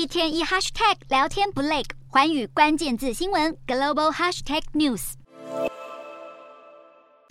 [0.00, 5.12] 一天一 hashtag 聊天不累，环宇关键字新闻 global hashtag news。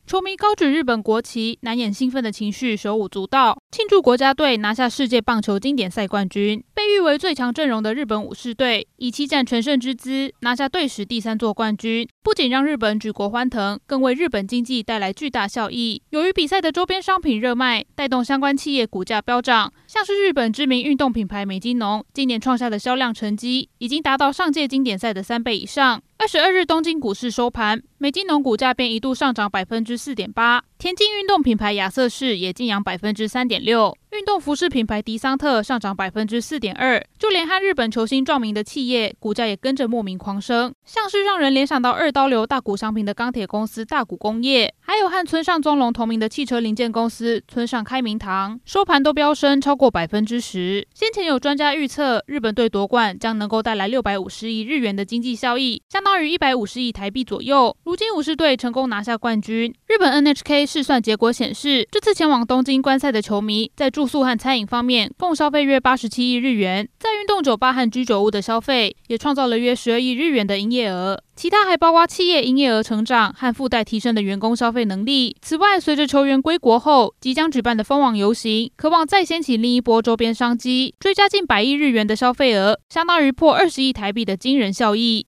[0.05, 6.63] 球迷高举日本国旗，难掩兴奋的情绪，手舞足蹈，庆祝国家队拿下世界棒球经典赛冠军。
[6.89, 16.01] 被誉为最强阵容的日本武士队，以七战全胜之姿拿下队史第三座冠军，不仅让日本举国欢腾，更为日本经济带来巨大效益。
[16.09, 26.01] 由于比赛的周边商品热卖，带动相关企业股价飙涨，像是日本知名运动品牌美津浓，今年创下的销量成绩，已经达到上届经典赛的三倍以上。
[26.17, 33.95] 二十二日东京股市收盘，美津浓股价便一度上涨百分之四点八，田径运动品牌亚瑟士也劲扬百分之三点六。
[34.19, 50.85] 运动服饰品牌迪桑特上涨百分之四点二，就连和日本球星撞名的企业股价也跟着莫名狂升，像是让人联想到二刀流大谷商品的钢铁公司大谷工业，还有和村上宗隆同名的汽车零件公司村上开明堂，收盘都飙升超过百分之十。
[50.93, 57.73] 先前有专家预测，日本队夺冠将能够带来六百五十亿日元的经济效益，相当于一百五十亿台币左右。
[57.85, 71.21] 如今武士队成功拿下冠军，日本 NHK 试算结果显示，这次前往东京观赛的球迷在住宿和餐饮方面共消费约八十七亿日元，在运动酒吧和居酒屋的消费也创造了约十二亿日元的营业额。
[71.35, 75.37] 其他还包括企业营业额成长和附带提升的员工消费能力。
[75.41, 85.17] 此外，随着球员归国后即将举办的封网游行，渴望再掀起另一波周边商机，追加近百亿日元的消费额，相当于破二十亿台币的惊人效益。